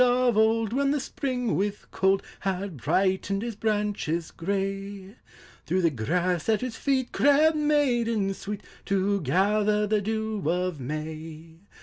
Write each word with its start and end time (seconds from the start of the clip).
221 0.01 0.31
In 0.31 0.31
the 0.33 0.33
days 0.33 0.45
of 0.47 0.49
old, 0.49 0.73
when 0.73 0.91
the 0.91 0.99
spring 0.99 1.55
with 1.55 1.91
cold 1.91 2.23
Had 2.39 2.77
brightened 2.77 3.43
his 3.43 3.55
brandies 3.55 4.31
gray, 4.31 5.15
Through 5.67 5.83
the 5.83 5.91
grass 5.91 6.49
at 6.49 6.61
his 6.61 6.75
feet 6.75 7.11
crept 7.11 7.55
maidens 7.55 8.39
sweet, 8.39 8.63
To 8.85 9.21
gather 9.21 9.85
the 9.85 10.01
dew 10.01 10.41
of 10.49 10.79
May. 10.79 11.59